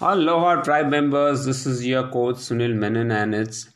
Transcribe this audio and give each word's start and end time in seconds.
Aloha 0.00 0.62
tribe 0.62 0.90
members, 0.90 1.44
this 1.44 1.66
is 1.66 1.84
your 1.84 2.06
coach 2.08 2.36
Sunil 2.36 2.72
Menon 2.72 3.10
and 3.10 3.34
it's 3.34 3.68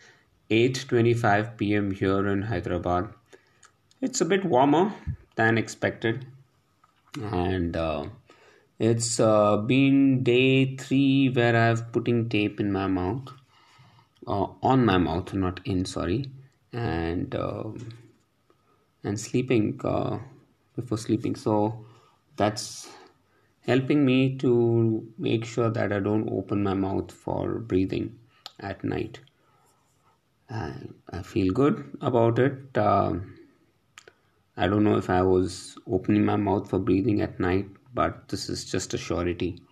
8:25 0.50 1.56
p.m. 1.56 1.90
here 1.90 2.28
in 2.28 2.42
Hyderabad. 2.42 3.08
It's 4.00 4.20
a 4.20 4.24
bit 4.24 4.44
warmer 4.44 4.92
than 5.34 5.58
expected 5.58 6.24
and 7.20 7.76
uh, 7.76 8.04
it's 8.78 9.18
uh, 9.18 9.56
been 9.56 10.22
day 10.22 10.76
3 10.76 11.30
where 11.30 11.56
I've 11.56 11.90
putting 11.90 12.28
tape 12.28 12.60
in 12.60 12.70
my 12.70 12.86
mouth 12.86 13.28
uh, 14.28 14.46
on 14.62 14.84
my 14.84 14.98
mouth 14.98 15.34
not 15.34 15.58
in 15.64 15.84
sorry 15.84 16.30
and 16.72 17.34
um, 17.34 17.88
and 19.02 19.18
sleeping 19.18 19.80
uh, 19.82 20.18
before 20.76 20.98
sleeping 20.98 21.34
so 21.34 21.84
that's 22.36 22.88
helping 23.66 24.04
me 24.04 24.36
to 24.38 25.06
make 25.18 25.44
sure 25.44 25.70
that 25.70 25.92
I 25.92 26.00
don't 26.00 26.28
open 26.30 26.62
my 26.62 26.74
mouth 26.74 27.12
for 27.12 27.58
breathing 27.58 28.18
at 28.60 28.82
night. 28.84 29.20
I 30.50 31.22
feel 31.22 31.52
good 31.52 31.96
about 32.00 32.38
it. 32.38 32.76
Uh, 32.76 33.14
I 34.56 34.66
don't 34.66 34.84
know 34.84 34.96
if 34.96 35.08
I 35.08 35.22
was 35.22 35.78
opening 35.86 36.24
my 36.24 36.36
mouth 36.36 36.68
for 36.68 36.78
breathing 36.78 37.22
at 37.22 37.40
night, 37.40 37.68
but 37.94 38.28
this 38.28 38.48
is 38.50 38.64
just 38.64 38.92
a 38.92 38.98
surety. 38.98 39.62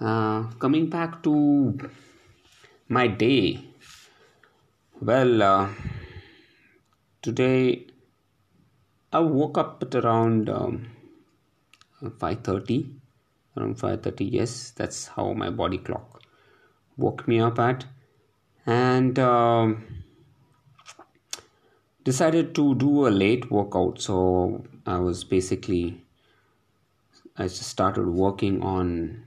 Uh, 0.00 0.42
coming 0.58 0.90
back 0.90 1.22
to 1.22 1.78
my 2.88 3.06
day, 3.06 3.64
well, 5.00 5.42
uh, 5.42 5.68
today 7.22 7.86
I 9.12 9.20
woke 9.20 9.56
up 9.56 9.82
at 9.82 9.94
around. 9.94 10.50
Um, 10.50 10.90
5.30 12.10 12.92
around 13.56 13.76
5.30 13.76 14.32
yes 14.32 14.70
that's 14.70 15.06
how 15.06 15.32
my 15.32 15.50
body 15.50 15.78
clock 15.78 16.22
woke 16.96 17.26
me 17.26 17.40
up 17.40 17.58
at. 17.58 17.84
And 18.66 19.18
uh, 19.18 19.74
decided 22.04 22.54
to 22.54 22.74
do 22.76 23.06
a 23.06 23.10
late 23.10 23.50
workout. 23.50 24.00
So 24.00 24.64
i 24.86 24.98
was 24.98 25.24
basically 25.24 26.02
i 27.38 27.44
just 27.44 27.62
started 27.62 28.06
working 28.06 28.62
on 28.62 29.24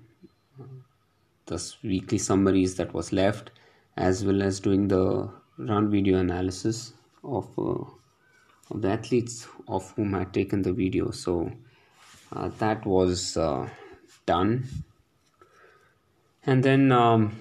the 1.47 1.57
weekly 1.83 2.17
summaries 2.19 2.75
that 2.75 2.93
was 2.93 3.11
left 3.11 3.49
as 3.95 4.23
well 4.23 4.43
as 4.43 4.59
doing 4.59 4.87
the 4.87 5.29
run 5.57 5.89
video 5.89 6.19
analysis 6.19 6.93
of, 7.23 7.47
uh, 7.57 7.83
of 8.69 8.81
the 8.81 8.89
athletes 8.89 9.47
of 9.67 9.89
whom 9.91 10.13
i 10.13 10.19
had 10.19 10.33
taken 10.33 10.61
the 10.61 10.73
video. 10.73 11.09
So 11.11 11.51
uh, 12.31 12.49
that 12.59 12.85
was 12.85 13.37
uh, 13.37 13.67
done 14.25 14.67
and 16.45 16.63
then 16.63 16.91
um, 16.91 17.35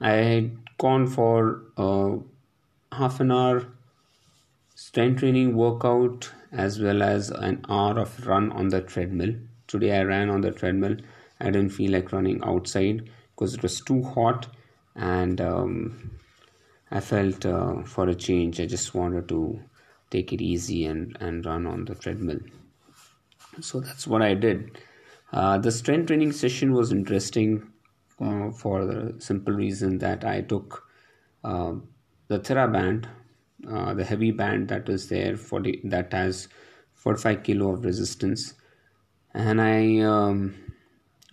I 0.00 0.12
had 0.12 0.58
gone 0.78 1.08
for 1.08 1.62
uh, 1.76 2.16
half 2.92 3.18
an 3.20 3.32
hour 3.32 3.66
strength 4.74 5.18
training 5.18 5.56
workout 5.56 6.30
as 6.52 6.80
well 6.80 7.02
as 7.02 7.30
an 7.30 7.64
hour 7.68 7.98
of 7.98 8.26
run 8.26 8.52
on 8.52 8.68
the 8.68 8.80
treadmill. 8.80 9.34
Today 9.66 9.98
I 9.98 10.04
ran 10.04 10.30
on 10.30 10.40
the 10.40 10.52
treadmill. 10.52 10.96
I 11.40 11.46
didn't 11.46 11.70
feel 11.70 11.90
like 11.90 12.12
running 12.12 12.40
outside 12.44 13.10
because 13.34 13.54
it 13.54 13.62
was 13.62 13.80
too 13.80 14.04
hot 14.04 14.46
and 14.94 15.40
um, 15.40 16.12
I 16.92 17.00
felt 17.00 17.44
uh, 17.44 17.82
for 17.82 18.08
a 18.08 18.14
change 18.14 18.60
I 18.60 18.66
just 18.66 18.94
wanted 18.94 19.28
to 19.30 19.60
take 20.10 20.32
it 20.32 20.40
easy 20.40 20.86
and, 20.86 21.16
and 21.20 21.44
run 21.44 21.66
on 21.66 21.84
the 21.84 21.96
treadmill 21.96 22.40
so 23.60 23.80
that's 23.80 24.06
what 24.06 24.22
i 24.22 24.34
did. 24.34 24.78
Uh, 25.32 25.58
the 25.58 25.70
strength 25.70 26.06
training 26.06 26.32
session 26.32 26.72
was 26.72 26.90
interesting 26.92 27.70
uh, 28.20 28.50
for 28.50 28.84
the 28.86 29.20
simple 29.20 29.52
reason 29.52 29.98
that 29.98 30.24
i 30.24 30.40
took 30.40 30.84
uh, 31.44 31.74
the 32.28 32.38
theraband 32.40 33.08
uh, 33.68 33.92
the 33.94 34.04
heavy 34.04 34.30
band 34.30 34.68
that 34.68 34.88
is 34.88 35.08
there 35.08 35.36
for 35.36 35.60
the, 35.60 35.80
that 35.84 36.12
has 36.12 36.48
45 36.94 37.42
kilo 37.42 37.72
of 37.72 37.84
resistance. 37.84 38.54
And 39.34 39.60
i 39.60 39.98
um, 39.98 40.54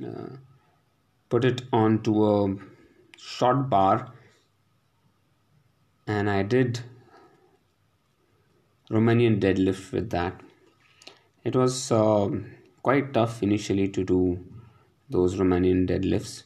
uh, 0.06 0.38
put 1.30 1.46
it 1.46 1.64
onto 1.74 2.26
a 2.26 2.56
short 3.18 3.70
bar. 3.70 4.14
And 6.08 6.32
i 6.32 6.42
did 6.42 6.80
romanian 8.90 9.40
deadlift 9.40 9.92
with 9.92 10.10
that 10.10 10.42
it 11.46 11.56
was 11.56 11.92
uh, 11.92 12.28
quite 12.82 13.14
tough 13.14 13.42
initially 13.44 13.88
to 13.90 14.04
do 14.04 14.44
those 15.10 15.36
Romanian 15.36 15.88
deadlifts, 15.88 16.44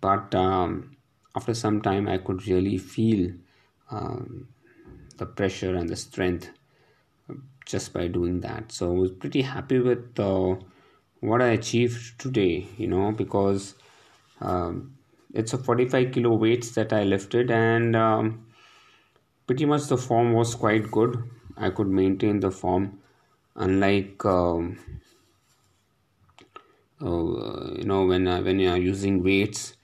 but 0.00 0.34
um, 0.34 0.96
after 1.34 1.52
some 1.52 1.82
time, 1.82 2.08
I 2.08 2.18
could 2.18 2.46
really 2.46 2.78
feel 2.78 3.32
um, 3.90 4.48
the 5.16 5.26
pressure 5.26 5.74
and 5.74 5.88
the 5.88 5.96
strength 5.96 6.50
just 7.66 7.92
by 7.92 8.06
doing 8.06 8.40
that. 8.40 8.70
So 8.70 8.92
I 8.92 8.94
was 8.94 9.10
pretty 9.10 9.42
happy 9.42 9.80
with 9.80 10.18
uh, 10.18 10.54
what 11.20 11.42
I 11.42 11.48
achieved 11.48 12.20
today, 12.20 12.68
you 12.76 12.86
know, 12.86 13.10
because 13.10 13.74
um, 14.40 14.96
it's 15.34 15.52
a 15.52 15.58
45 15.58 16.12
kilo 16.12 16.34
weights 16.36 16.70
that 16.76 16.92
I 16.92 17.02
lifted, 17.02 17.50
and 17.50 17.96
um, 17.96 18.46
pretty 19.48 19.64
much 19.64 19.88
the 19.88 19.98
form 19.98 20.32
was 20.32 20.54
quite 20.54 20.90
good. 20.90 21.22
I 21.56 21.70
could 21.70 21.88
maintain 21.88 22.38
the 22.40 22.52
form 22.52 23.00
unlike 23.56 24.24
um, 24.24 24.78
uh, 27.00 27.72
you 27.76 27.84
know 27.84 28.06
when 28.06 28.26
uh, 28.26 28.40
when 28.40 28.58
you 28.58 28.70
are 28.70 28.78
using 28.78 29.22
weights 29.22 29.74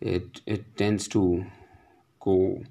it 0.00 0.40
it 0.46 0.76
tends 0.76 1.08
to 1.08 1.44
go 2.20 2.62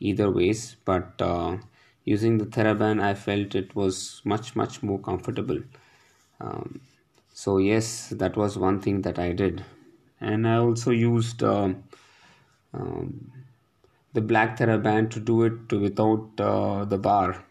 either 0.00 0.30
ways. 0.30 0.76
But 0.84 1.20
uh, 1.20 1.58
using 2.04 2.38
the 2.38 2.46
TheraBand 2.46 3.02
I 3.02 3.14
felt 3.14 3.54
it 3.54 3.74
was 3.74 4.20
much 4.24 4.54
much 4.56 4.82
more 4.82 4.98
comfortable. 4.98 5.60
Um, 6.40 6.80
so 7.32 7.58
yes 7.58 8.08
that 8.10 8.36
was 8.36 8.58
one 8.58 8.80
thing 8.80 9.02
that 9.02 9.18
I 9.18 9.32
did. 9.32 9.64
And 10.20 10.48
I 10.48 10.56
also 10.56 10.90
used 10.90 11.42
uh, 11.42 11.74
um, 12.72 13.32
the 14.12 14.20
black 14.20 14.58
TheraBand 14.58 15.10
to 15.12 15.20
do 15.20 15.42
it 15.44 15.72
without 15.72 16.28
uh, 16.38 16.84
the 16.84 16.98
bar 16.98 17.45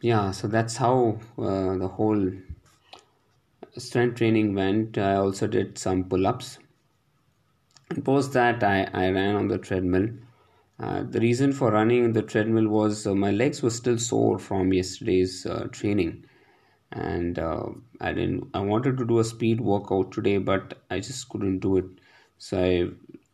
yeah 0.00 0.30
so 0.30 0.48
that's 0.48 0.76
how 0.76 1.18
uh, 1.38 1.76
the 1.76 1.88
whole 1.88 2.30
strength 3.78 4.16
training 4.18 4.54
went. 4.54 4.98
I 4.98 5.14
also 5.14 5.46
did 5.46 5.78
some 5.78 6.04
pull-ups. 6.04 6.58
And 7.90 8.02
post 8.02 8.32
that 8.32 8.62
i, 8.64 8.84
I 8.94 9.10
ran 9.10 9.34
on 9.36 9.48
the 9.48 9.58
treadmill. 9.58 10.08
Uh, 10.80 11.02
the 11.02 11.20
reason 11.20 11.52
for 11.52 11.70
running 11.70 12.02
on 12.04 12.12
the 12.14 12.22
treadmill 12.22 12.66
was 12.68 13.06
uh, 13.06 13.14
my 13.14 13.30
legs 13.30 13.62
were 13.62 13.68
still 13.70 13.98
sore 13.98 14.38
from 14.38 14.72
yesterday's 14.72 15.44
uh, 15.44 15.68
training. 15.70 16.24
And 16.92 17.38
uh, 17.38 17.66
i 18.00 18.12
didn't 18.14 18.48
i 18.54 18.60
wanted 18.60 18.96
to 18.98 19.04
do 19.06 19.18
a 19.18 19.24
speed 19.24 19.60
workout 19.60 20.12
today 20.12 20.38
but 20.38 20.78
i 20.90 21.00
just 21.00 21.28
couldn't 21.28 21.58
do 21.58 21.76
it. 21.76 21.86
So 22.38 22.58
i 22.64 22.72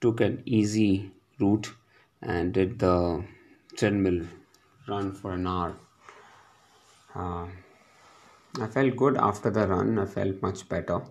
took 0.01 0.21
an 0.21 0.43
easy 0.47 1.13
route 1.39 1.73
and 2.23 2.53
did 2.53 2.81
the 2.81 3.25
treadmill 3.77 4.27
run 4.89 5.13
for 5.13 5.33
an 5.33 5.47
hour. 5.47 5.77
Uh, 7.15 7.47
I 8.61 8.67
felt 8.67 8.97
good 8.97 9.17
after 9.17 9.51
the 9.51 9.67
run. 9.67 9.99
I 9.99 10.07
felt 10.07 10.43
much 10.43 10.69
better. 10.69 11.03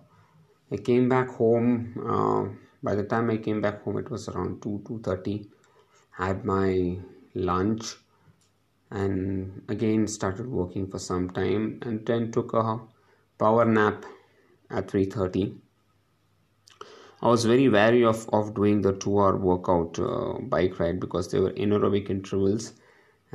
I 0.70 0.76
came 0.76 1.08
back 1.08 1.28
home. 1.28 1.72
Uh, 2.06 2.54
by 2.82 2.94
the 2.94 3.04
time 3.04 3.30
I 3.30 3.38
came 3.38 3.60
back 3.60 3.82
home, 3.82 3.98
it 3.98 4.10
was 4.10 4.28
around 4.28 4.62
two 4.62 4.82
two 4.86 5.00
thirty. 5.02 5.46
Had 6.10 6.44
my 6.44 6.98
lunch, 7.34 7.96
and 8.90 9.62
again 9.68 10.06
started 10.06 10.46
working 10.46 10.86
for 10.86 10.98
some 10.98 11.30
time, 11.30 11.80
and 11.82 12.06
then 12.06 12.30
took 12.30 12.52
a 12.52 12.80
power 13.38 13.64
nap 13.64 14.04
at 14.70 14.90
three 14.90 15.06
thirty. 15.06 15.54
I 17.22 17.28
was 17.28 17.44
very 17.46 17.68
wary 17.70 18.04
of, 18.04 18.28
of 18.34 18.54
doing 18.54 18.82
the 18.82 18.92
two 18.92 19.18
hour 19.18 19.36
workout 19.36 19.98
uh, 19.98 20.34
bike 20.40 20.78
ride 20.78 21.00
because 21.00 21.30
they 21.30 21.40
were 21.40 21.52
anaerobic 21.52 22.10
intervals 22.10 22.74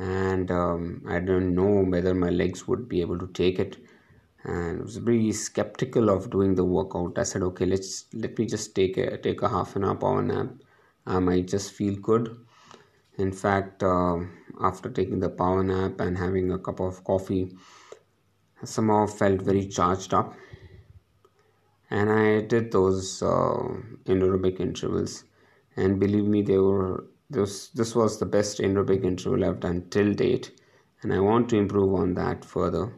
and 0.00 0.50
um, 0.50 1.02
I 1.06 1.20
don't 1.20 1.54
know 1.54 1.82
whether 1.84 2.14
my 2.14 2.30
legs 2.30 2.66
would 2.66 2.88
be 2.88 3.02
able 3.02 3.18
to 3.18 3.26
take 3.28 3.58
it. 3.58 3.76
And 4.44 4.78
I 4.78 4.82
was 4.82 4.96
very 4.96 5.30
skeptical 5.32 6.08
of 6.08 6.30
doing 6.30 6.54
the 6.54 6.64
workout. 6.64 7.18
I 7.18 7.24
said, 7.24 7.42
okay, 7.42 7.66
let's 7.66 8.06
let 8.14 8.38
me 8.38 8.46
just 8.46 8.74
take 8.74 8.96
a 8.96 9.18
take 9.18 9.42
a 9.42 9.48
half 9.48 9.76
an 9.76 9.84
hour 9.84 9.96
power 9.96 10.22
nap. 10.22 10.48
I 11.06 11.18
might 11.18 11.48
just 11.48 11.72
feel 11.72 11.96
good. 11.96 12.34
In 13.18 13.32
fact, 13.32 13.82
uh, 13.82 14.20
after 14.62 14.88
taking 14.88 15.20
the 15.20 15.28
power 15.28 15.62
nap 15.62 16.00
and 16.00 16.16
having 16.16 16.50
a 16.50 16.58
cup 16.58 16.80
of 16.80 17.04
coffee, 17.04 17.54
I 18.62 18.64
somehow 18.64 19.06
felt 19.06 19.42
very 19.42 19.66
charged 19.66 20.14
up. 20.14 20.34
And 21.90 22.10
I 22.10 22.40
did 22.40 22.72
those 22.72 23.22
uh, 23.22 23.68
aerobic 24.06 24.60
intervals, 24.60 25.24
and 25.76 26.00
believe 26.00 26.24
me, 26.24 26.40
they 26.40 26.56
were 26.56 27.04
this 27.30 27.68
this 27.68 27.94
was 27.94 28.18
the 28.18 28.26
best 28.26 28.58
aerobic 28.58 29.04
interval 29.04 29.44
I've 29.44 29.60
done 29.60 29.86
till 29.90 30.12
date, 30.12 30.50
and 31.02 31.12
I 31.12 31.20
want 31.20 31.48
to 31.50 31.56
improve 31.56 31.94
on 31.94 32.14
that 32.14 32.44
further. 32.44 32.92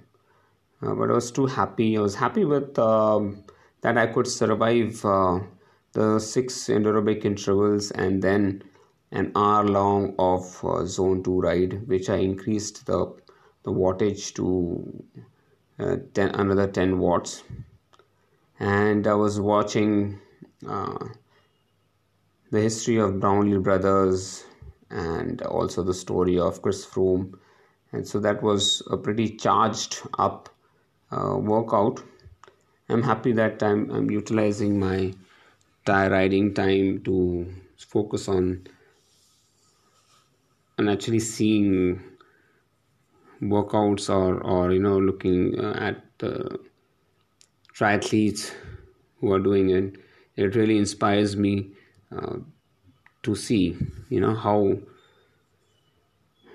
Uh, 0.82 0.94
but 0.94 1.11
I 1.11 1.14
was 1.14 1.31
too 1.31 1.46
happy. 1.46 1.96
I 1.96 2.00
was 2.00 2.14
happy 2.14 2.44
with 2.44 2.79
um, 2.79 3.44
that 3.82 3.99
I 3.99 4.06
could 4.06 4.26
survive 4.26 5.05
uh, 5.05 5.40
the 5.93 6.19
six 6.19 6.55
anaerobic 6.69 7.25
intervals 7.25 7.90
and 7.90 8.23
then 8.23 8.62
an 9.11 9.31
hour 9.37 9.64
long 9.64 10.14
of 10.19 10.64
uh, 10.64 10.84
zone 10.87 11.23
2 11.23 11.40
ride 11.40 11.87
which 11.87 12.08
I 12.08 12.17
increased 12.17 12.87
the 12.87 13.14
the 13.64 13.70
wattage 13.70 14.34
to 14.34 15.05
uh, 15.79 15.96
10 16.14 16.31
another 16.31 16.67
10 16.67 16.99
watts 16.99 17.44
and 18.58 19.06
I 19.06 19.14
was 19.14 19.38
watching 19.38 20.19
uh, 20.67 21.08
the 22.52 22.60
history 22.60 22.99
of 22.99 23.19
Brownlee 23.19 23.58
brothers 23.58 24.44
and 24.90 25.40
also 25.43 25.82
the 25.82 25.94
story 25.94 26.38
of 26.38 26.60
Chris 26.60 26.84
Froome. 26.84 27.32
And 27.93 28.06
so 28.06 28.20
that 28.20 28.43
was 28.43 28.82
a 28.90 28.96
pretty 28.99 29.37
charged 29.37 30.02
up 30.19 30.50
uh, 31.10 31.37
workout. 31.38 32.02
I'm 32.90 33.02
happy 33.02 33.32
that 33.32 33.62
I'm, 33.62 33.90
I'm 33.90 34.10
utilizing 34.10 34.78
my 34.78 35.14
tire 35.87 36.10
riding 36.10 36.52
time 36.52 37.02
to 37.04 37.50
focus 37.78 38.28
on 38.28 38.66
and 40.76 40.90
actually 40.90 41.20
seeing 41.20 42.02
workouts 43.40 44.08
or 44.08 44.40
or 44.43 44.72
you 44.72 44.78
know 44.78 44.98
looking 44.98 45.58
uh, 45.58 45.72
at 45.72 46.05
the 46.19 46.58
triathletes 47.75 48.52
who 49.20 49.32
are 49.32 49.40
doing 49.40 49.70
it. 49.70 49.96
It 50.37 50.55
really 50.55 50.78
inspires 50.78 51.37
me 51.37 51.72
uh, 52.16 52.36
to 53.22 53.34
see 53.34 53.76
you 54.08 54.20
know 54.20 54.34
how 54.34 54.76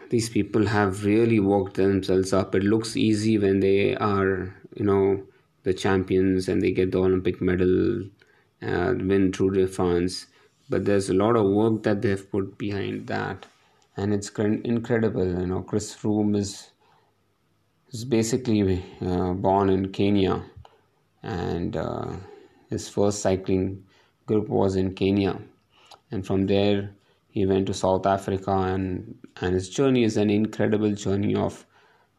these 0.09 0.29
people 0.29 0.65
have 0.65 1.05
really 1.05 1.39
worked 1.39 1.75
themselves 1.75 2.33
up. 2.33 2.55
It 2.55 2.63
looks 2.63 2.95
easy 2.95 3.37
when 3.37 3.59
they 3.59 3.95
are, 3.95 4.55
you 4.75 4.85
know, 4.85 5.23
the 5.63 5.73
champions 5.73 6.47
and 6.47 6.61
they 6.61 6.71
get 6.71 6.91
the 6.91 6.99
Olympic 6.99 7.41
medal, 7.41 8.03
uh, 8.61 8.93
win 8.97 9.31
Tour 9.31 9.51
de 9.51 9.67
France. 9.67 10.27
But 10.69 10.85
there's 10.85 11.09
a 11.09 11.13
lot 11.13 11.35
of 11.35 11.45
work 11.49 11.83
that 11.83 12.01
they've 12.01 12.31
put 12.31 12.57
behind 12.57 13.07
that, 13.07 13.45
and 13.95 14.13
it's 14.13 14.29
incredible. 14.29 15.25
You 15.25 15.47
know, 15.47 15.61
Chris 15.61 15.95
Froome 15.95 16.35
is 16.37 16.71
is 17.91 18.03
basically 18.03 18.83
uh, 19.01 19.31
born 19.31 19.69
in 19.69 19.93
Kenya, 19.93 20.43
and 21.23 21.77
uh, 21.77 22.11
his 22.69 22.89
first 22.89 23.21
cycling 23.21 23.85
group 24.27 24.47
was 24.49 24.75
in 24.75 24.93
Kenya, 24.93 25.39
and 26.11 26.25
from 26.27 26.45
there 26.45 26.91
he 27.29 27.45
went 27.45 27.67
to 27.67 27.73
South 27.73 28.05
Africa 28.05 28.51
and 28.51 29.17
and 29.41 29.53
his 29.55 29.69
journey 29.69 30.03
is 30.03 30.17
an 30.17 30.29
incredible 30.29 30.93
journey 30.93 31.35
of 31.35 31.65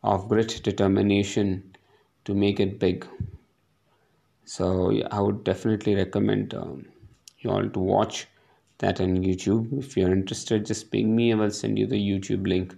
of 0.03 0.29
grit 0.29 0.61
determination 0.65 1.77
to 2.25 2.35
make 2.35 2.61
it 2.61 2.79
big. 2.79 3.07
So 4.45 4.69
I 5.11 5.21
would 5.21 5.45
definitely 5.45 5.95
recommend 5.95 6.55
um, 6.55 6.87
you 7.41 7.51
all 7.51 7.69
to 7.69 7.81
watch 7.81 8.27
that 8.79 9.01
on 9.01 9.17
YouTube. 9.19 9.79
If 9.79 9.97
you're 9.97 10.13
interested 10.13 10.67
just 10.67 10.91
ping 10.91 11.15
me. 11.15 11.33
I 11.33 11.37
will 11.37 11.51
send 11.51 11.79
you 11.79 11.87
the 11.87 12.01
YouTube 12.11 12.47
link. 12.47 12.75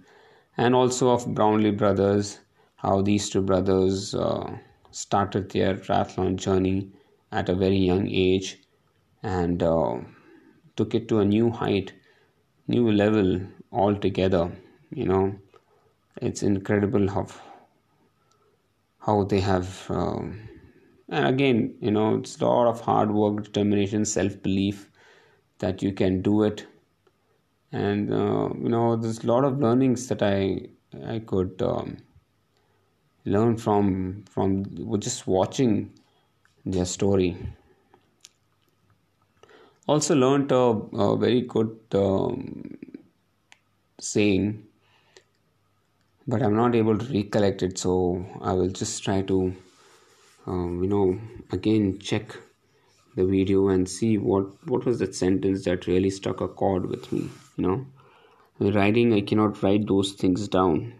And 0.57 0.75
also 0.75 1.09
of 1.11 1.33
Brownlee 1.33 1.71
brothers 1.71 2.39
how 2.75 3.01
these 3.01 3.29
two 3.29 3.41
brothers 3.41 4.15
uh, 4.15 4.57
started 4.89 5.49
their 5.51 5.75
triathlon 5.75 6.35
journey 6.35 6.89
at 7.31 7.47
a 7.47 7.55
very 7.55 7.77
young 7.77 8.07
age 8.09 8.59
and 9.23 9.63
uh, 9.63 9.97
took 10.75 10.93
it 10.95 11.07
to 11.09 11.19
a 11.19 11.25
new 11.25 11.49
height 11.51 11.93
new 12.67 12.91
level 12.91 13.41
altogether 13.71 14.51
you 14.91 15.05
know. 15.05 15.35
It's 16.21 16.43
incredible 16.43 17.09
how 17.09 17.27
how 18.99 19.23
they 19.23 19.39
have 19.41 19.85
um, 19.89 20.47
and 21.09 21.25
again 21.27 21.75
you 21.81 21.91
know 21.91 22.15
it's 22.15 22.39
a 22.39 22.45
lot 22.45 22.67
of 22.67 22.79
hard 22.81 23.11
work 23.11 23.43
determination 23.43 24.05
self-belief 24.05 24.89
that 25.59 25.81
you 25.83 25.93
can 25.93 26.21
do 26.21 26.43
it. 26.43 26.65
And 27.73 28.11
uh, 28.13 28.49
you 28.53 28.69
know 28.69 28.95
there's 28.95 29.23
a 29.23 29.27
lot 29.27 29.43
of 29.43 29.59
learnings 29.59 30.07
that 30.07 30.21
i 30.21 30.67
i 31.15 31.19
could 31.19 31.61
um, 31.61 31.97
learn 33.25 33.57
from 33.57 34.23
from 34.29 34.63
just 34.99 35.25
watching 35.27 35.91
their 36.65 36.85
story 36.85 37.35
also 39.91 40.15
learned 40.15 40.51
a, 40.51 40.65
a 41.05 41.17
very 41.17 41.41
good 41.41 41.77
um, 41.93 42.77
saying 43.99 44.45
but 46.27 46.41
i'm 46.41 46.55
not 46.55 46.75
able 46.75 46.97
to 46.97 47.05
recollect 47.13 47.63
it 47.67 47.77
so 47.77 47.93
i 48.41 48.53
will 48.53 48.73
just 48.81 49.03
try 49.03 49.21
to 49.21 49.37
um, 50.47 50.83
you 50.83 50.89
know 50.89 51.19
again 51.51 51.99
check 51.99 52.35
the 53.15 53.25
video 53.25 53.67
and 53.69 53.89
see 53.89 54.17
what 54.17 54.45
what 54.73 54.85
was 54.85 54.99
that 54.99 55.15
sentence 55.15 55.65
that 55.65 55.87
really 55.87 56.09
struck 56.09 56.41
a 56.41 56.47
chord 56.47 56.85
with 56.89 57.11
me 57.11 57.29
you 57.57 57.67
know? 57.67 57.85
Writing 58.59 59.13
i 59.13 59.21
cannot 59.21 59.61
write 59.63 59.87
those 59.87 60.11
things 60.11 60.47
down. 60.47 60.93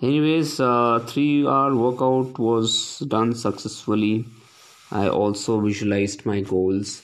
Anyways 0.00 0.58
uh, 0.58 1.00
three 1.06 1.46
hour 1.46 1.76
workout 1.76 2.38
was 2.38 3.00
done 3.00 3.34
successfully. 3.34 4.24
I 4.90 5.08
also 5.08 5.60
visualized 5.60 6.24
my 6.24 6.40
goals 6.40 7.02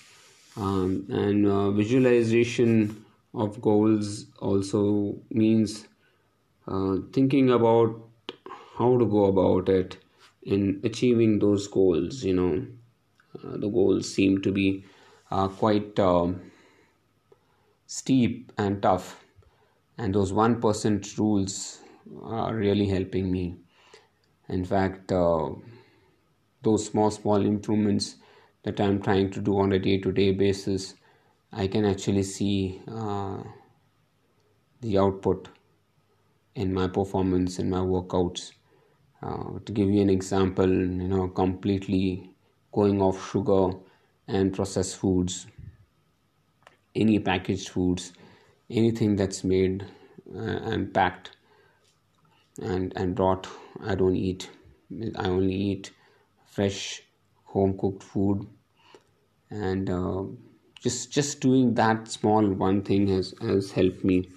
um, 0.56 1.06
and 1.10 1.46
uh, 1.46 1.70
visualization 1.70 3.04
of 3.34 3.60
goals 3.60 4.26
also 4.40 5.16
means 5.30 5.86
uh, 6.68 6.96
thinking 7.12 7.50
about 7.50 8.00
how 8.76 8.98
to 8.98 9.06
go 9.06 9.26
about 9.26 9.68
it 9.68 9.98
in 10.42 10.80
achieving 10.84 11.38
those 11.38 11.66
goals 11.68 12.24
you 12.24 12.34
know. 12.34 12.66
Uh, 13.44 13.56
the 13.58 13.68
goals 13.68 14.12
seem 14.12 14.40
to 14.42 14.52
be 14.52 14.84
uh, 15.30 15.48
quite 15.48 15.98
um, 15.98 16.40
steep 17.86 18.52
and 18.58 18.80
tough. 18.82 19.24
And 19.98 20.14
those 20.14 20.32
1% 20.32 21.18
rules 21.18 21.80
are 22.22 22.54
really 22.54 22.86
helping 22.88 23.30
me. 23.32 23.56
In 24.48 24.64
fact 24.64 25.12
uh, 25.12 25.50
those 26.62 26.84
small 26.86 27.10
small 27.10 27.40
improvements 27.46 28.16
that 28.66 28.80
I'm 28.80 29.00
trying 29.00 29.30
to 29.30 29.40
do 29.40 29.60
on 29.60 29.72
a 29.72 29.78
day 29.78 29.98
to 29.98 30.10
day 30.10 30.32
basis, 30.32 30.94
I 31.52 31.68
can 31.68 31.84
actually 31.84 32.24
see 32.24 32.82
uh, 32.88 33.38
the 34.80 34.98
output 34.98 35.48
in 36.56 36.74
my 36.74 36.88
performance 36.88 37.60
in 37.60 37.70
my 37.70 37.78
workouts. 37.78 38.50
Uh, 39.22 39.60
to 39.64 39.72
give 39.72 39.88
you 39.88 40.02
an 40.02 40.10
example, 40.10 40.68
you 40.68 41.08
know, 41.08 41.28
completely 41.28 42.28
going 42.72 43.00
off 43.00 43.30
sugar 43.30 43.70
and 44.26 44.52
processed 44.52 44.96
foods, 44.96 45.46
any 46.96 47.20
packaged 47.20 47.68
foods, 47.68 48.12
anything 48.68 49.14
that's 49.14 49.44
made 49.44 49.86
uh, 50.34 50.58
and 50.72 50.92
packed 50.92 51.36
and 52.60 52.92
and 52.96 53.14
brought, 53.14 53.46
I 53.84 53.94
don't 53.94 54.16
eat. 54.16 54.50
I 55.16 55.28
only 55.28 55.54
eat 55.54 55.92
fresh 56.46 57.02
home 57.44 57.78
cooked 57.78 58.02
food 58.02 58.46
and 59.50 59.90
uh, 59.90 60.24
just 60.80 61.10
just 61.12 61.40
doing 61.40 61.74
that 61.74 62.08
small 62.08 62.46
one 62.66 62.82
thing 62.82 63.08
has 63.08 63.34
has 63.40 63.72
helped 63.72 64.04
me. 64.04 64.28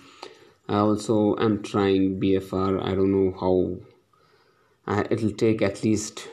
I 0.70 0.78
also 0.80 1.36
am 1.38 1.64
trying 1.64 2.20
bfr 2.22 2.82
i 2.84 2.96
don't 2.96 3.12
know 3.12 3.32
how 3.40 3.56
uh, 4.88 5.04
it'll 5.10 5.32
take 5.32 5.62
at 5.62 5.84
least 5.84 6.28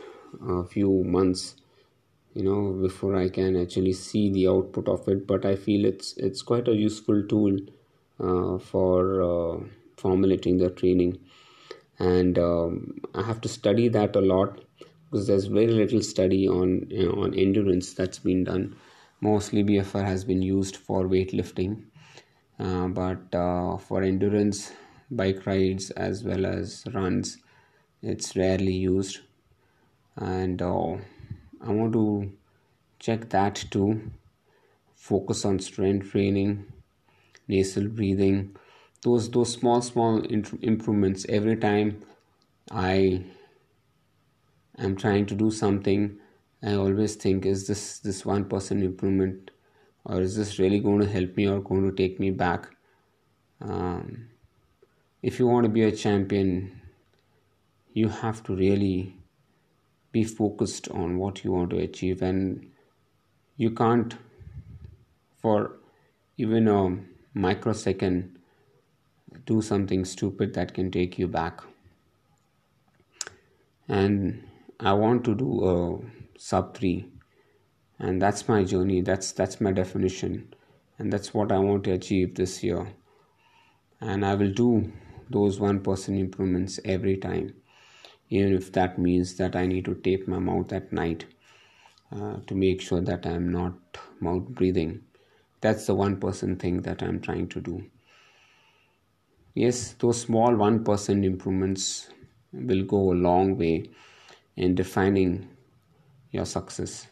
a 0.49 0.65
few 0.65 0.91
months 1.05 1.57
you 2.35 2.43
know 2.45 2.73
before 2.87 3.17
i 3.17 3.29
can 3.29 3.57
actually 3.63 3.93
see 3.93 4.31
the 4.31 4.49
output 4.49 4.89
of 4.89 5.09
it. 5.09 5.27
But 5.27 5.47
i 5.47 5.57
feel 5.57 5.85
it's 5.85 6.17
it's 6.19 6.43
quite 6.43 6.69
a 6.69 6.75
useful 6.75 7.23
tool 7.29 7.59
uh, 8.21 8.59
for 8.59 9.23
uh, 9.23 9.61
formulating 9.97 10.59
the 10.59 10.71
training. 10.71 11.19
And 12.01 12.39
um, 12.39 13.01
i 13.15 13.23
have 13.23 13.41
to 13.43 13.49
study 13.49 13.89
that 13.89 14.17
a 14.17 14.21
lot 14.21 14.61
because 15.17 15.29
there's 15.29 15.47
very 15.47 15.73
little 15.73 16.03
study 16.03 16.47
on 16.49 16.87
you 16.91 17.07
know, 17.07 17.23
on 17.23 17.35
endurance 17.35 17.95
that's 17.95 18.19
been 18.19 18.45
done. 18.45 18.77
Mostly 19.21 19.63
BFR 19.63 20.05
has 20.05 20.25
been 20.25 20.43
used 20.43 20.77
for 20.77 21.05
weightlifting, 21.05 21.85
uh, 22.59 22.89
but 22.89 23.35
uh, 23.35 23.79
for 23.79 24.03
endurance, 24.03 24.73
bike 25.11 25.47
rides 25.47 25.91
as 25.93 26.25
well 26.25 26.47
as 26.47 26.85
runs, 26.95 27.39
it's 28.03 28.37
rarely 28.37 28.75
used. 28.75 29.21
And 30.17 30.63
uh, 30.63 30.97
I 31.61 31.71
want 31.73 31.93
to 31.95 32.33
check 32.99 33.31
that 33.31 33.57
too. 33.71 34.11
Focus 34.95 35.45
on 35.45 35.59
strength 35.61 36.11
training, 36.11 36.67
nasal 37.49 37.89
breathing, 37.89 38.57
those 39.03 39.31
those 39.31 39.53
small 39.53 39.83
small 39.83 40.21
improvements 40.25 41.27
every 41.29 41.57
time 41.57 42.05
I 42.71 43.25
i'm 44.79 44.97
trying 44.97 45.27
to 45.27 45.35
do 45.35 45.51
something. 45.51 46.19
I 46.63 46.75
always 46.75 47.15
think 47.17 47.47
is 47.47 47.67
this 47.67 47.99
this 47.99 48.25
one 48.25 48.45
percent 48.45 48.83
improvement 48.83 49.51
or 50.05 50.21
is 50.21 50.37
this 50.37 50.59
really 50.59 50.81
going 50.81 51.01
to 51.01 51.09
help 51.09 51.37
me 51.37 51.49
or 51.49 51.61
going 51.61 51.89
to 51.89 51.95
take 51.95 52.19
me 52.19 52.31
back? 52.31 52.69
Um, 53.61 54.29
if 55.23 55.39
you 55.39 55.47
want 55.47 55.65
to 55.65 55.71
be 55.71 55.83
a 55.83 55.93
champion 55.93 56.81
you 57.97 58.11
have 58.11 58.43
to 58.45 58.55
really 58.55 59.17
be 60.13 60.23
focused 60.23 60.89
on 60.91 61.17
what 61.19 61.43
you 61.43 61.53
want 61.53 61.71
to 61.71 61.79
achieve. 61.79 62.21
And 62.21 62.71
you 63.57 63.71
can't 63.71 64.15
for 65.39 65.77
even 66.37 66.69
a 66.69 66.99
microsecond 67.33 68.39
do 69.47 69.63
something 69.63 70.05
stupid 70.05 70.53
that 70.53 70.75
can 70.75 70.91
take 70.91 71.19
you 71.19 71.27
back. 71.27 71.63
And 73.89 74.46
i 74.81 74.93
want 74.93 75.25
to 75.25 75.35
do 75.35 75.65
a 75.65 76.39
sub 76.39 76.77
3 76.77 77.07
and 77.99 78.21
that's 78.21 78.49
my 78.49 78.63
journey. 78.65 79.01
That's 79.01 79.33
that's 79.33 79.61
my 79.61 79.73
definition. 79.73 80.55
And 80.99 81.13
that's 81.13 81.33
what 81.33 81.53
i 81.53 81.59
want 81.59 81.85
to 81.85 81.93
achieve 81.93 82.35
this 82.35 82.63
year. 82.63 82.87
And 84.01 84.25
i 84.25 84.35
will 84.35 84.53
do 84.53 84.93
those 85.31 85.59
1% 85.59 86.19
improvements 86.21 86.79
every 86.85 87.17
time. 87.17 87.55
Even 88.29 88.55
if 88.55 88.73
that 88.73 88.99
means 88.99 89.37
that 89.37 89.57
i 89.57 89.67
need 89.67 89.85
to 89.87 89.95
tape 89.95 90.29
my 90.29 90.39
mouth 90.39 90.73
at 90.73 90.93
night 90.93 91.27
uh, 92.13 92.37
to 92.47 92.55
make 92.55 92.81
sure 92.81 93.01
that 93.01 93.27
i'm 93.27 93.51
not 93.51 93.75
mouth 94.21 94.47
breathing. 94.49 95.03
That's 95.61 95.87
the 95.87 95.95
1% 95.95 96.61
thing 96.61 96.83
that 96.83 97.03
i'm 97.03 97.21
trying 97.21 97.49
to 97.49 97.61
do. 97.61 97.85
Yes 99.55 99.95
those 99.95 100.21
small 100.21 100.51
1% 100.51 101.25
improvements 101.25 102.11
will 102.53 102.85
go 102.85 103.13
a 103.13 103.21
long 103.29 103.57
way 103.57 103.91
in 104.57 104.75
defining 104.75 105.49
your 106.33 106.47
success. 106.47 107.09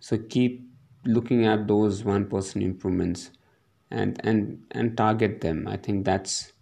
So 0.00 0.18
keep 0.18 0.68
looking 1.06 1.46
at 1.46 1.68
those 1.68 2.02
1% 2.04 2.30
person 2.30 2.62
improvements 2.62 3.30
and 3.90 4.20
and 4.24 4.64
and 4.72 4.96
target 4.96 5.40
them. 5.40 5.68
I 5.68 5.76
think 5.78 6.04
that's 6.04 6.52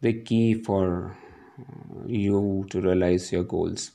the 0.00 0.14
key 0.14 0.54
for 0.54 1.16
uh, 1.60 2.06
you 2.06 2.66
to 2.70 2.80
realize 2.80 3.32
your 3.32 3.44
goals. 3.44 3.92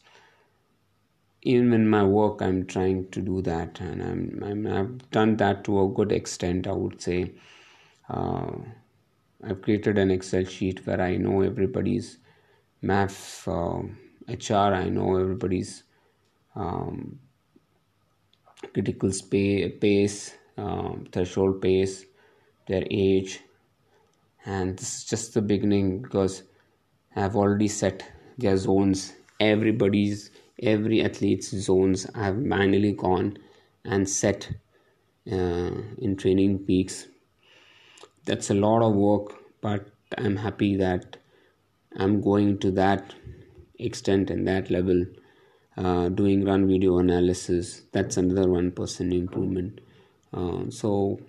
Even 1.44 1.74
in 1.74 1.88
my 1.88 2.04
work 2.04 2.42
i'm 2.42 2.66
trying 2.66 3.08
to 3.12 3.22
do 3.22 3.42
that 3.44 3.80
and 3.82 4.02
i'm, 4.02 4.44
I'm 4.44 4.66
i've 4.68 5.12
done 5.12 5.38
that 5.38 5.64
to 5.66 5.80
a 5.82 5.88
good 5.90 6.12
extent 6.12 6.66
i 6.68 6.72
would 6.72 7.02
say. 7.02 7.34
Uh, 8.10 8.52
i've 9.44 9.62
created 9.62 9.98
an 9.98 10.12
excel 10.12 10.46
sheet 10.46 10.86
where 10.88 11.02
i 11.02 11.18
know 11.18 11.42
everybody's 11.42 12.18
max 12.82 13.48
uh, 13.48 13.82
hr 14.28 14.74
i 14.74 14.90
know 14.90 15.18
everybody's 15.18 15.84
um, 16.56 17.20
critical 18.74 19.12
space 19.12 19.72
pace 19.82 20.34
um, 20.58 21.06
threshold 21.12 21.62
pace 21.62 22.06
their 22.68 22.86
age. 22.90 23.42
And 24.46 24.78
this 24.78 24.98
is 24.98 25.06
just 25.06 25.34
the 25.34 25.42
beginning 25.42 26.02
because 26.02 26.44
I've 27.16 27.36
already 27.36 27.68
set 27.68 28.04
their 28.38 28.58
zones. 28.58 29.14
Everybody's 29.40 30.32
every 30.62 31.04
athlete's 31.04 31.50
zones 31.50 32.08
I've 32.16 32.38
manually 32.38 32.94
gone 32.94 33.38
and 33.86 34.08
set 34.08 34.50
uh, 35.32 35.36
in 35.98 36.16
TrainingPeaks. 36.16 37.08
That's 38.26 38.50
a 38.50 38.54
lot 38.54 38.82
of 38.82 38.96
work 38.96 39.36
but 39.62 39.88
I'm 40.18 40.36
happy 40.36 40.76
that 40.78 41.18
I'm 41.96 42.22
going 42.22 42.60
to 42.60 42.72
that 42.72 43.14
extent 43.80 44.30
and 44.30 44.48
that 44.48 44.70
level 44.70 45.06
uh, 45.78 46.10
doing 46.10 46.46
run 46.46 46.68
video 46.68 46.98
analysis 47.00 47.84
that's 47.92 48.18
another 48.18 48.50
one 48.50 48.72
percent 48.72 49.14
improvement. 49.14 49.82
Uh, 50.34 50.70
so 50.70 51.20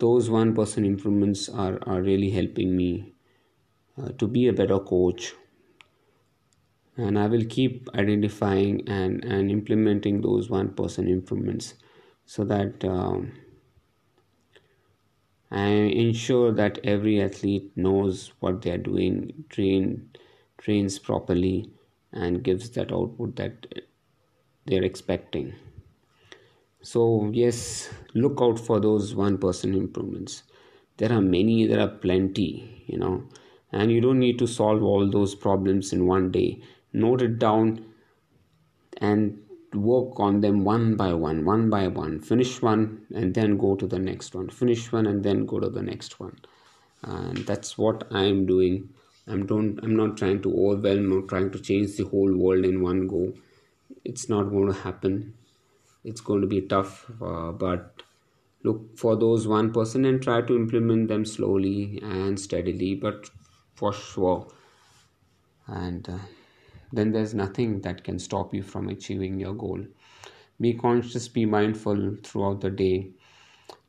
those 0.00 0.30
1% 0.30 0.86
improvements 0.86 1.48
are, 1.48 1.78
are 1.86 2.00
really 2.00 2.30
helping 2.30 2.74
me 2.74 3.12
uh, 4.00 4.08
to 4.18 4.26
be 4.26 4.48
a 4.48 4.52
better 4.52 4.78
coach. 4.78 5.34
And 6.96 7.18
i 7.18 7.26
will 7.26 7.44
keep 7.44 7.88
identifying 7.94 8.88
and, 8.88 9.24
and 9.24 9.50
implementing 9.50 10.20
those 10.22 10.48
1% 10.48 11.08
improvements 11.08 11.74
so 12.26 12.44
that 12.44 12.84
um, 12.84 13.32
i 15.50 15.68
ensure 15.68 16.52
that 16.52 16.78
every 16.84 17.20
athlete 17.22 17.72
knows 17.74 18.32
what 18.40 18.60
they 18.62 18.70
are 18.70 18.84
doing 18.90 19.44
train 19.48 20.10
trains 20.60 20.98
properly 20.98 21.70
and 22.12 22.42
gives 22.42 22.70
that 22.70 22.92
output 22.92 23.36
that 23.36 23.84
they're 24.66 24.84
expecting. 24.84 25.54
So 26.82 27.30
yes 27.32 27.90
look 28.14 28.38
out 28.40 28.58
for 28.58 28.80
those 28.80 29.14
1% 29.14 29.40
person 29.40 29.74
improvements. 29.74 30.42
There 30.96 31.12
are 31.12 31.20
many 31.20 31.66
there 31.66 31.80
are 31.80 31.88
plenty 31.88 32.84
you 32.86 32.98
know 32.98 33.24
and 33.72 33.90
you 33.90 34.00
don't 34.00 34.18
need 34.18 34.38
to 34.38 34.46
solve 34.46 34.82
all 34.82 35.08
those 35.08 35.34
problems 35.34 35.92
in 35.92 36.06
one 36.06 36.30
day. 36.30 36.62
Note 36.92 37.22
it 37.22 37.38
down 37.38 37.84
and 38.98 39.38
work 39.72 40.18
on 40.18 40.40
them 40.40 40.64
one 40.64 40.96
by 40.96 41.12
one 41.12 41.44
one 41.44 41.70
by 41.70 41.86
one. 41.86 42.20
Finish 42.20 42.60
one 42.60 43.06
and 43.14 43.34
then 43.34 43.56
go 43.56 43.76
to 43.76 43.86
the 43.86 43.98
next 43.98 44.34
one. 44.34 44.48
Finish 44.48 44.90
one 44.92 45.06
and 45.06 45.22
then 45.22 45.46
go 45.46 45.60
to 45.60 45.70
the 45.70 45.82
next 45.82 46.18
one. 46.20 46.38
And 47.02 47.38
that's 47.46 47.78
what 47.78 48.06
i'm 48.12 48.44
doing 48.44 48.90
i'm 49.30 49.46
don't 49.46 49.78
i'm 49.82 49.96
not 49.96 50.16
trying 50.16 50.40
to 50.42 50.52
overwhelm 50.64 51.12
or 51.12 51.22
trying 51.32 51.50
to 51.50 51.60
change 51.68 51.96
the 51.96 52.04
whole 52.04 52.36
world 52.36 52.64
in 52.64 52.82
one 52.82 53.06
go. 53.06 53.32
It's 54.04 54.28
not 54.28 54.44
going 54.44 54.68
to 54.72 54.80
happen. 54.80 55.34
It's 56.04 56.20
going 56.20 56.40
to 56.40 56.46
be 56.46 56.62
tough 56.62 57.10
uh, 57.22 57.52
but 57.52 58.02
look 58.62 58.98
for 58.98 59.16
those 59.16 59.46
1% 59.46 59.74
person 59.74 60.04
and 60.04 60.22
try 60.22 60.40
to 60.42 60.56
implement 60.56 61.08
them 61.08 61.24
slowly 61.24 62.00
and 62.02 62.38
steadily 62.38 62.94
but 62.94 63.30
for 63.74 63.92
sure. 63.92 64.48
And 65.66 66.08
uh, 66.08 66.18
then 66.92 67.12
there's 67.12 67.34
nothing 67.34 67.80
that 67.82 68.04
can 68.04 68.18
stop 68.18 68.54
you 68.54 68.62
from 68.62 68.88
achieving 68.88 69.38
your 69.38 69.54
goal. 69.54 69.84
Be 70.60 70.74
conscious 70.74 71.28
be 71.28 71.46
mindful 71.46 72.16
throughout 72.22 72.60
the 72.60 72.70
day. 72.70 73.10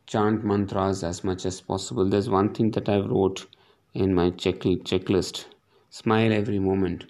Chant 0.06 0.44
mantras 0.44 1.04
as 1.04 1.24
much 1.24 1.46
as 1.46 1.62
possible. 1.62 2.08
There's 2.08 2.30
one 2.30 2.54
thing 2.54 2.72
that 2.72 2.90
i 2.90 2.98
wrote 3.00 3.46
in 3.94 4.14
my 4.14 4.30
check- 4.32 4.60
checklist. 4.90 5.46
Smile 5.90 6.34
every 6.34 6.60
moment. 6.60 7.06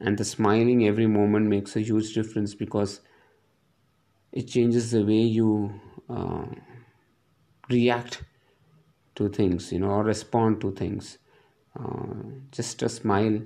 And 0.00 0.18
the 0.18 0.24
smiling 0.24 0.86
every 0.86 1.06
moment 1.06 1.46
makes 1.48 1.76
a 1.76 1.80
huge 1.80 2.12
difference 2.14 2.54
because 2.54 3.00
it 4.32 4.48
changes 4.48 4.90
the 4.90 5.04
way 5.04 5.20
you 5.38 5.80
uh, 6.08 6.44
react 7.70 8.22
to 9.16 9.28
things 9.28 9.72
you 9.72 9.78
know 9.80 9.90
or 9.90 10.04
respond 10.04 10.60
to 10.60 10.72
things. 10.72 11.18
Uh, 11.78 12.14
just 12.52 12.82
a 12.82 12.88
smile 12.88 13.40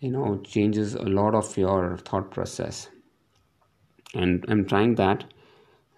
you 0.00 0.10
know 0.10 0.36
changes 0.42 0.94
a 0.94 1.00
lot 1.02 1.34
of 1.34 1.56
your 1.56 1.96
thought 1.96 2.30
process. 2.30 2.90
And 4.14 4.42
i'm 4.48 4.64
trying 4.64 4.94
that. 4.94 5.24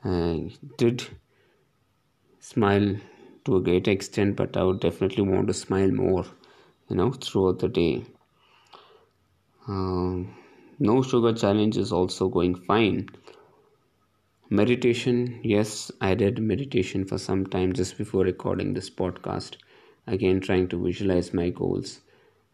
I 0.04 0.52
did 0.78 1.06
smile 2.40 2.96
to 3.44 3.56
a 3.56 3.60
great 3.60 3.88
extent 3.88 4.36
but 4.36 4.56
i 4.56 4.64
would 4.64 4.80
definitely 4.80 5.22
want 5.22 5.46
to 5.46 5.54
smile 5.54 5.90
more 5.90 6.24
you 6.88 6.96
know 6.96 7.10
throughout 7.12 7.58
the 7.58 7.68
day 7.68 8.04
um, 9.66 10.34
no 10.78 11.02
sugar 11.02 11.32
challenge 11.32 11.76
is 11.76 11.92
also 11.92 12.28
going 12.28 12.54
fine 12.54 13.08
Meditation, 14.50 15.40
yes, 15.42 15.90
I 16.02 16.14
did 16.14 16.38
meditation 16.38 17.06
for 17.06 17.16
some 17.16 17.46
time 17.46 17.72
just 17.72 17.96
before 17.96 18.24
recording 18.24 18.74
this 18.74 18.90
podcast. 18.90 19.56
Again, 20.06 20.40
trying 20.40 20.68
to 20.68 20.84
visualize 20.84 21.32
my 21.32 21.48
goals. 21.48 22.02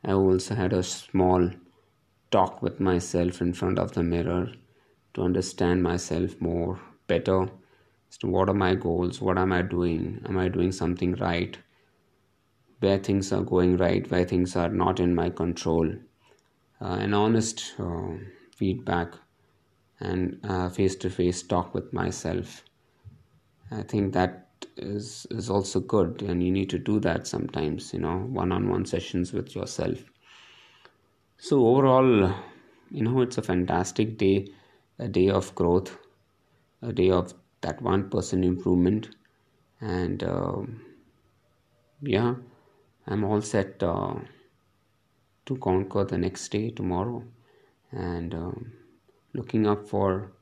I 0.04 0.12
also 0.12 0.54
had 0.54 0.72
a 0.72 0.84
small 0.84 1.50
talk 2.30 2.62
with 2.62 2.78
myself 2.78 3.42
in 3.42 3.54
front 3.54 3.78
of 3.78 3.92
the 3.92 4.04
mirror 4.04 4.52
to 5.14 5.22
understand 5.22 5.82
myself 5.82 6.40
more 6.40 6.80
better 7.08 7.50
as 8.10 8.18
to 8.18 8.26
what 8.26 8.48
are 8.48 8.54
my 8.54 8.74
goals, 8.74 9.20
what 9.20 9.38
am 9.38 9.52
I 9.52 9.62
doing, 9.62 10.20
am 10.28 10.36
I 10.36 10.48
doing 10.48 10.72
something 10.72 11.14
right, 11.14 11.56
where 12.80 12.98
things 12.98 13.32
are 13.32 13.42
going 13.42 13.76
right, 13.76 14.10
where 14.10 14.24
things 14.24 14.56
are 14.56 14.68
not 14.68 15.00
in 15.00 15.14
my 15.14 15.30
control. 15.30 15.92
Uh, 16.82 16.96
an 17.00 17.14
honest 17.14 17.74
uh, 17.78 18.14
feedback 18.56 19.14
and 20.00 20.40
face 20.74 20.96
to 20.96 21.10
face 21.10 21.42
talk 21.42 21.74
with 21.74 21.92
myself. 21.92 22.64
I 23.70 23.82
think 23.82 24.14
that 24.14 24.46
is 24.76 25.26
is 25.30 25.50
also 25.50 25.80
good, 25.80 26.22
and 26.22 26.42
you 26.42 26.50
need 26.50 26.70
to 26.70 26.78
do 26.78 26.98
that 27.00 27.26
sometimes. 27.26 27.92
You 27.92 28.00
know, 28.00 28.18
one 28.18 28.50
on 28.50 28.68
one 28.68 28.86
sessions 28.86 29.32
with 29.32 29.54
yourself. 29.54 30.02
So 31.38 31.66
overall, 31.66 32.34
you 32.90 33.02
know, 33.02 33.20
it's 33.20 33.38
a 33.38 33.42
fantastic 33.42 34.16
day, 34.18 34.48
a 34.98 35.08
day 35.08 35.28
of 35.28 35.54
growth, 35.54 35.96
a 36.82 36.92
day 36.92 37.10
of 37.10 37.34
that 37.62 37.82
one 37.82 38.10
improvement, 38.44 39.10
and 39.80 40.22
uh, 40.22 40.62
yeah, 42.02 42.34
I'm 43.06 43.24
all 43.24 43.40
set 43.42 43.82
uh, 43.82 44.14
to 45.44 45.56
conquer 45.58 46.04
the 46.04 46.16
next 46.16 46.48
day 46.48 46.70
tomorrow, 46.70 47.22
and. 47.92 48.34
Um, 48.34 48.72
looking 49.34 49.66
up 49.66 49.88
for 49.88 50.32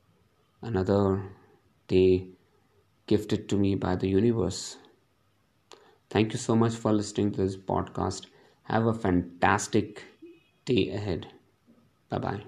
another 0.61 1.23
day 1.87 2.27
gifted 3.07 3.49
to 3.49 3.57
me 3.57 3.75
by 3.75 3.95
the 3.95 4.07
universe. 4.09 4.77
Thank 6.09 6.33
you 6.33 6.39
so 6.39 6.55
much 6.55 6.75
for 6.75 6.91
listening 6.91 7.31
to 7.33 7.41
this 7.41 7.55
podcast. 7.55 8.25
Have 8.63 8.85
a 8.85 8.93
fantastic 8.93 10.03
day 10.65 10.89
ahead. 10.89 11.27
Bye 12.09 12.19
bye. 12.19 12.43